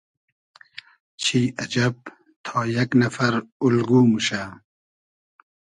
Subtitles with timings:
[1.21, 1.95] چی اجئب
[2.45, 4.41] تا یئگ نئفر اولگو موشۂ